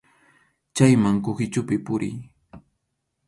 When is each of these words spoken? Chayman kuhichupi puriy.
Chayman 0.75 1.17
kuhichupi 1.25 1.75
puriy. 1.85 2.17